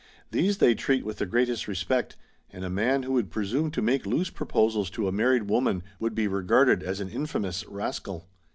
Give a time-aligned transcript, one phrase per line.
[0.31, 2.15] These they treat with the greatest respect,
[2.49, 6.15] and a man who should presume to make loose proposals to a married woman would
[6.15, 8.27] be regarded as an infamous rascal.